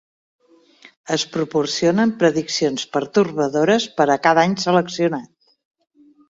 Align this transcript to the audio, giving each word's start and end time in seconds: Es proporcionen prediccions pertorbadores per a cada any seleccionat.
Es 1.15 1.25
proporcionen 1.35 2.13
prediccions 2.23 2.87
pertorbadores 2.97 3.87
per 4.01 4.09
a 4.15 4.17
cada 4.29 4.47
any 4.47 4.57
seleccionat. 4.65 5.31